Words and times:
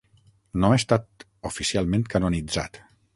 No 0.61 0.69
ha 0.75 0.79
estat 0.83 1.25
oficialment 1.51 2.09
canonitzat. 2.15 2.81